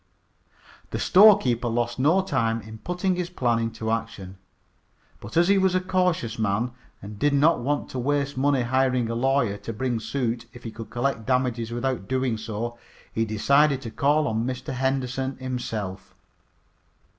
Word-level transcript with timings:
The 0.89 0.97
storekeeper 0.97 1.67
lost 1.67 1.99
no 1.99 2.23
time 2.23 2.59
in 2.63 2.79
putting 2.79 3.15
his 3.17 3.29
plan 3.29 3.59
into 3.59 3.91
action. 3.91 4.39
But 5.19 5.37
as 5.37 5.47
he 5.47 5.59
was 5.59 5.75
a 5.75 5.79
cautious 5.79 6.39
man, 6.39 6.71
and 7.03 7.19
did 7.19 7.35
not 7.35 7.59
want 7.59 7.91
to 7.91 7.99
waste 7.99 8.35
money 8.35 8.63
hiring 8.63 9.11
a 9.11 9.13
lawyer 9.13 9.57
to 9.57 9.71
bring 9.71 9.99
suit 9.99 10.47
if 10.53 10.63
he 10.63 10.71
could 10.71 10.89
collect 10.89 11.27
damages 11.27 11.69
without 11.71 12.07
doing 12.07 12.39
so, 12.39 12.79
he 13.13 13.25
decided 13.25 13.79
to 13.83 13.91
call 13.91 14.27
on 14.27 14.43
Mr. 14.43 14.73
Henderson 14.73 15.37
himself. 15.37 16.15